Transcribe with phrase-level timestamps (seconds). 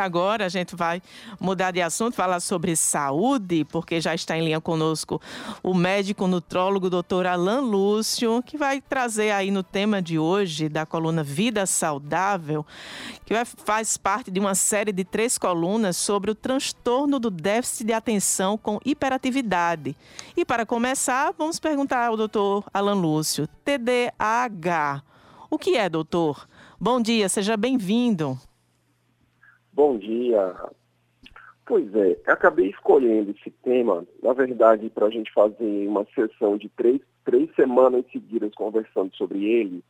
[0.00, 1.02] Agora a gente vai
[1.38, 5.20] mudar de assunto, falar sobre saúde, porque já está em linha conosco
[5.62, 10.86] o médico nutrólogo doutor Alan Lúcio, que vai trazer aí no tema de hoje da
[10.86, 12.64] coluna Vida Saudável,
[13.26, 17.92] que faz parte de uma série de três colunas sobre o transtorno do déficit de
[17.92, 19.94] atenção com hiperatividade.
[20.34, 25.02] E para começar, vamos perguntar ao doutor Alan Lúcio, TDAH.
[25.50, 26.48] O que é, doutor?
[26.80, 28.40] Bom dia, seja bem-vindo.
[29.72, 30.54] Bom dia.
[31.64, 36.68] Pois é, acabei escolhendo esse tema, na verdade, para a gente fazer uma sessão de
[36.70, 39.82] três, três semanas seguidas conversando sobre ele,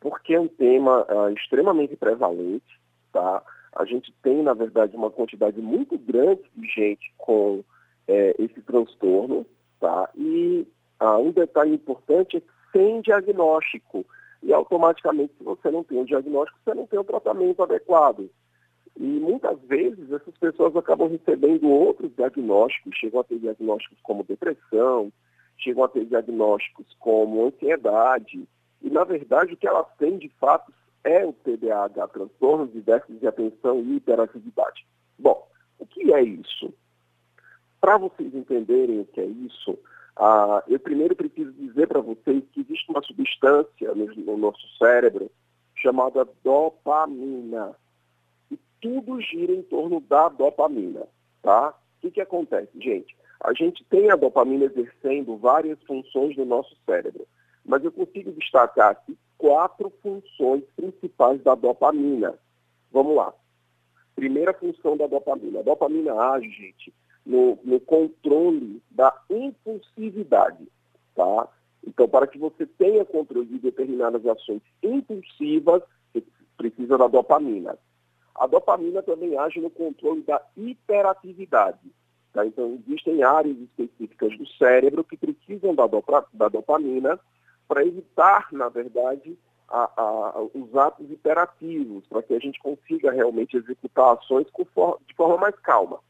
[0.00, 2.80] porque é um tema uh, extremamente prevalente,
[3.12, 3.42] tá?
[3.76, 7.62] A gente tem, na verdade, uma quantidade muito grande de gente com
[8.08, 9.46] é, esse transtorno,
[9.78, 10.08] tá?
[10.16, 10.66] E
[11.00, 14.04] uh, um detalhe importante é que sem diagnóstico.
[14.42, 18.28] E automaticamente, se você não tem um diagnóstico, você não tem um tratamento adequado.
[18.96, 25.12] E muitas vezes essas pessoas acabam recebendo outros diagnósticos, chegam a ter diagnósticos como depressão,
[25.58, 28.48] chegam a ter diagnósticos como ansiedade.
[28.80, 33.18] E, na verdade, o que elas têm de fato é o TDAH, transtorno de déficit
[33.18, 34.86] de atenção e hiperatividade.
[35.18, 35.46] Bom,
[35.78, 36.72] o que é isso?
[37.80, 39.78] Para vocês entenderem o que é isso,
[40.16, 45.30] ah, eu primeiro preciso dizer para vocês que existe uma substância no, no nosso cérebro
[45.74, 47.74] chamada dopamina
[48.84, 51.08] tudo gira em torno da dopamina,
[51.40, 51.70] tá?
[51.70, 53.16] O que, que acontece, gente?
[53.40, 57.26] A gente tem a dopamina exercendo várias funções no nosso cérebro,
[57.64, 62.38] mas eu consigo destacar aqui quatro funções principais da dopamina.
[62.92, 63.32] Vamos lá.
[64.14, 65.60] Primeira função da dopamina.
[65.60, 66.92] A dopamina age, gente,
[67.24, 70.68] no, no controle da impulsividade,
[71.14, 71.48] tá?
[71.86, 76.22] Então, para que você tenha controle de determinadas ações impulsivas, você
[76.58, 77.78] precisa da dopamina.
[78.34, 81.78] A dopamina também age no controle da hiperatividade.
[82.32, 82.44] Tá?
[82.44, 85.84] Então, existem áreas específicas do cérebro que precisam da,
[86.32, 87.18] da dopamina
[87.68, 93.56] para evitar, na verdade, a, a, os atos hiperativos, para que a gente consiga realmente
[93.56, 96.00] executar ações for, de forma mais calma.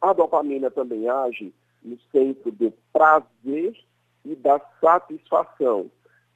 [0.00, 3.74] A dopamina também age no centro do prazer
[4.24, 5.90] e da satisfação,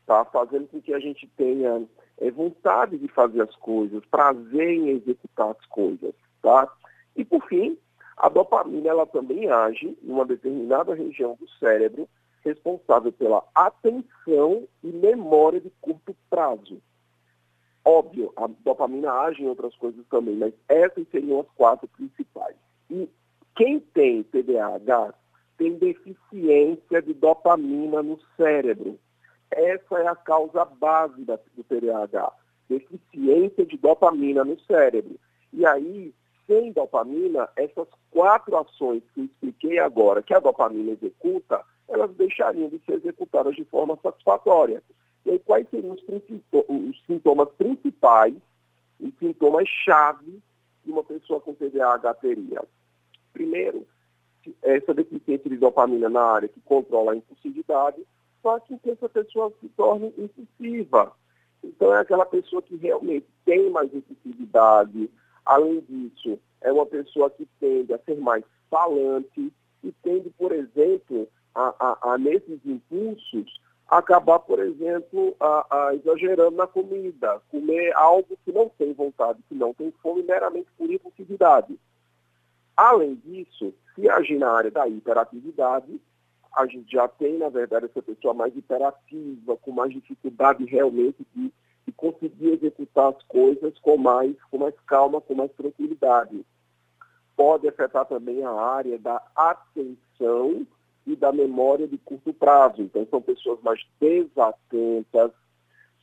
[0.07, 0.25] tá?
[0.25, 1.87] fazendo com que a gente tenha
[2.21, 6.71] é, vontade de fazer as coisas, prazer em executar as coisas, tá?
[7.17, 7.77] E por fim,
[8.17, 12.09] a dopamina ela também age em uma determinada região do cérebro
[12.45, 16.81] responsável pela atenção e memória de curto prazo.
[17.85, 22.57] Óbvio, a dopamina age em outras coisas também, mas essas seriam as quatro principais.
[22.91, 23.09] E
[23.57, 25.15] quem tem TDAH
[25.57, 28.99] tem deficiência de dopamina no cérebro.
[29.51, 32.33] Essa é a causa base da, do TDAH,
[32.69, 35.19] deficiência de dopamina no cérebro.
[35.53, 36.15] E aí,
[36.47, 42.69] sem dopamina, essas quatro ações que eu expliquei agora, que a dopamina executa, elas deixariam
[42.69, 44.83] de ser executadas de forma satisfatória.
[45.25, 46.03] E aí, quais seriam os,
[46.69, 48.35] os sintomas principais,
[49.01, 50.43] os sintomas-chave
[50.85, 52.63] que uma pessoa com TDAH teria?
[53.33, 53.87] Primeiro,
[54.63, 58.03] essa deficiência de dopamina na área que controla a impulsividade,
[58.43, 61.13] faz com que essa pessoa se torne impulsiva.
[61.63, 65.11] Então, é aquela pessoa que realmente tem mais impulsividade.
[65.45, 71.29] Além disso, é uma pessoa que tende a ser mais falante e tende, por exemplo,
[71.55, 78.53] a, a, a nesses impulsos, acabar, por exemplo, a, exagerando na comida, comer algo que
[78.53, 81.79] não tem vontade, que não tem fome, meramente por impulsividade.
[82.77, 86.01] Além disso, se agir na área da hiperatividade,
[86.59, 91.53] a gente já tem, na verdade, essa pessoa mais hiperativa, com mais dificuldade realmente de,
[91.87, 96.45] de conseguir executar as coisas com mais, com mais calma, com mais tranquilidade.
[97.37, 100.67] Pode afetar também a área da atenção
[101.07, 102.83] e da memória de curto prazo.
[102.83, 105.31] Então, são pessoas mais desatentas,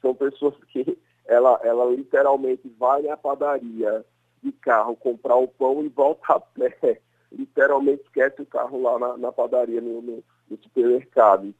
[0.01, 4.05] são pessoas que ela, ela literalmente vai na padaria
[4.41, 7.01] de carro comprar o pão e volta a pé.
[7.31, 11.53] Literalmente esquece o carro lá na, na padaria, no, no, no supermercado.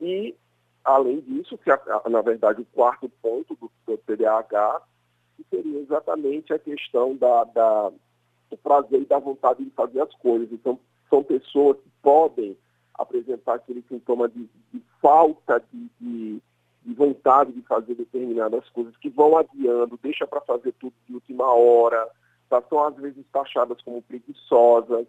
[0.00, 0.34] E,
[0.84, 1.70] além disso, que
[2.08, 4.00] na verdade o quarto ponto do, do
[5.48, 7.90] seria exatamente a questão da, da,
[8.50, 10.50] do prazer e da vontade de fazer as coisas.
[10.52, 10.78] Então,
[11.08, 12.56] são pessoas que podem
[12.94, 16.42] apresentar aquele sintoma de, de falta de, de,
[16.84, 21.50] de, vontade de fazer determinadas coisas, que vão adiando, deixa para fazer tudo de última
[21.52, 22.06] hora,
[22.50, 22.62] tá?
[22.68, 25.06] são às vezes taxadas como preguiçosas,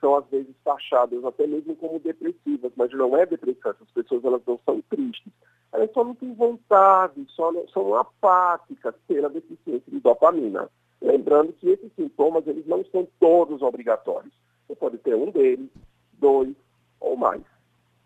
[0.00, 4.42] são às vezes taxadas até mesmo como depressivas, mas não é depressão, essas pessoas elas
[4.46, 5.32] não são tristes.
[5.72, 10.68] Elas só não têm vontade, só não, são apáticas pela deficiência de dopamina.
[11.00, 14.32] Lembrando que esses sintomas, eles não são todos obrigatórios.
[14.66, 15.68] Você pode ter um deles,
[16.14, 16.54] dois
[17.00, 17.42] ou mais.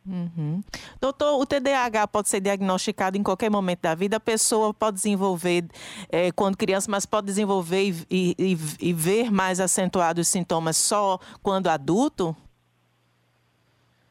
[0.06, 0.60] Uhum.
[1.02, 4.18] Doutor, o TDAH pode ser diagnosticado em qualquer momento da vida.
[4.18, 5.64] A pessoa pode desenvolver
[6.08, 11.18] é, quando criança, mas pode desenvolver e, e, e, ver mais acentuados os sintomas só
[11.42, 12.36] quando adulto?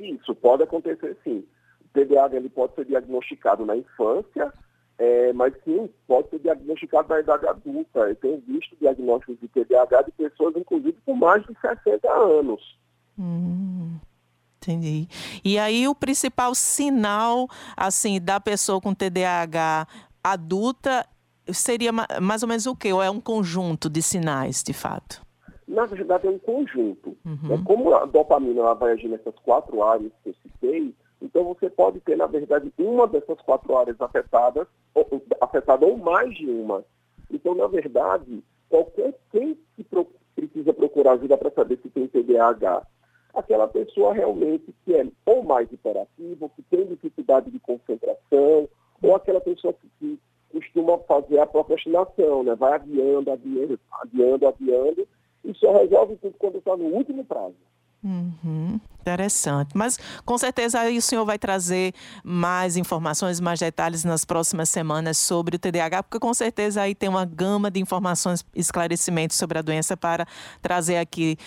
[0.01, 1.45] Isso pode acontecer sim.
[1.79, 4.51] O TDAH ele pode ser diagnosticado na infância,
[4.97, 7.99] é, mas sim, pode ser diagnosticado na idade adulta.
[7.99, 12.77] Eu tenho visto diagnósticos de TDAH de pessoas, inclusive, com mais de 60 anos.
[13.17, 13.95] Hum.
[14.61, 15.07] Entendi.
[15.43, 19.87] E aí o principal sinal assim da pessoa com TDAH
[20.23, 21.03] adulta
[21.51, 21.91] seria
[22.21, 22.93] mais ou menos o quê?
[22.93, 25.25] Ou é um conjunto de sinais, de fato?
[25.67, 27.17] Na verdade, é um conjunto.
[27.25, 27.53] Uhum.
[27.53, 31.69] É como a dopamina ela vai agir nessas quatro áreas que eu citei, então você
[31.69, 36.83] pode ter, na verdade, uma dessas quatro áreas afetadas, ou, afetada ou mais de uma.
[37.31, 42.85] Então, na verdade, qualquer quem que pro, precisa procurar ajuda para saber se tem TDAH
[43.33, 48.67] aquela pessoa realmente que é ou mais hiperativa, que tem dificuldade de concentração,
[49.01, 50.19] ou aquela pessoa que, que
[50.51, 52.55] costuma fazer a procrastinação, né?
[52.55, 55.07] vai adiando, adiando, adiando, adiando,
[55.43, 57.55] e só resolve tudo quando está no último prazo.
[58.03, 59.75] Uhum, interessante.
[59.75, 61.93] Mas com certeza aí o senhor vai trazer
[62.23, 67.09] mais informações, mais detalhes nas próximas semanas sobre o TDAH, porque com certeza aí tem
[67.09, 70.25] uma gama de informações, esclarecimentos sobre a doença para
[70.61, 71.37] trazer aqui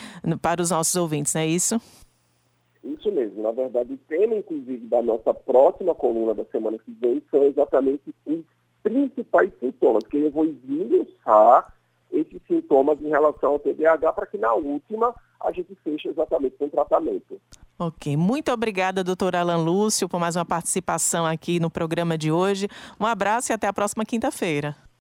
[0.42, 1.80] para os nossos ouvintes, não é isso?
[2.84, 3.42] Isso mesmo.
[3.42, 8.02] Na verdade, o tema, inclusive, da nossa próxima coluna da semana que vem são exatamente
[8.26, 8.44] os
[8.82, 11.72] principais sintomas, que eu vou esmiuçar
[12.12, 16.68] esses sintomas em relação ao TDAH para que na última a gente feche exatamente com
[16.68, 17.40] tratamento.
[17.78, 22.68] Ok, muito obrigada, doutor Alan Lúcio, por mais uma participação aqui no programa de hoje.
[23.00, 24.76] Um abraço e até a próxima quinta-feira.